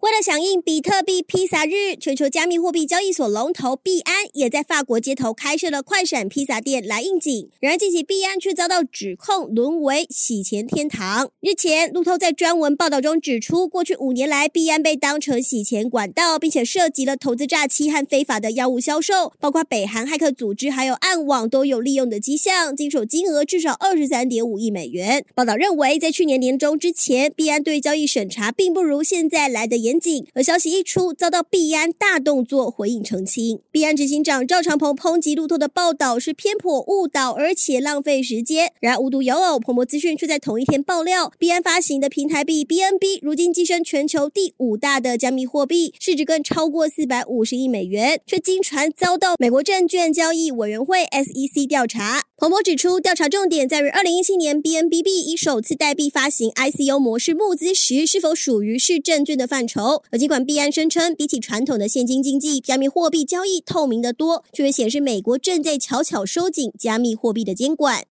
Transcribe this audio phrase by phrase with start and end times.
[0.00, 7.50] 为了响应比特币披萨日，全球加密货币交易所龙头币安也在法国街头开设了快闪披萨店来应景。
[7.58, 11.32] 然而，近期币安却遭到指控沦为洗钱天堂。
[11.40, 25.24] 日前，路透在专文报道中指出，过去五年来，币安被当成洗钱管道，并且涉及了投资诈欺和非法的药物销售，包括北韩骇客组织还有暗网都有利用的迹象，经手金额至少二十三点五亿美元。
[25.34, 29.87] 报道认为，在去年年中之前，币安对交易审查并不如现在来的严。
[29.88, 33.60] 严谨，而消息一出，遭到币安大动作回应澄清。
[33.70, 38.74] 币安执行长赵长鹏抨击路透的报道是偏颇误导，而且浪费时间。
[38.80, 52.27] 然而无独有偶，彭博资讯却在同一天爆料，币安发行的平台币 BNB 如今跻身全球第五大的加密货币，市值更超过四百五十亿美元，却经传遭到美国证券交易委员会 SEC 调查。
[52.40, 60.04] 彭博指出，调查重点在于二零一七年 Bnbb 以首次代币发行 ICO 模式募资时，是否属于是证券的范畴。
[60.12, 68.04] 而尽管币安声称，比起传统的现金经济，加密货币交易透明得多，却也显示美国正在悄悄收紧加密货币的监管。